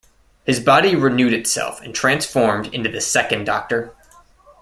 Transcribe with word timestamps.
His 0.45 0.59
body 0.59 0.95
renewed 0.95 1.31
itself 1.31 1.79
and 1.79 1.93
transformed 1.93 2.73
into 2.73 2.89
the 2.89 2.99
Second 2.99 3.43
Doctor. 3.43 3.93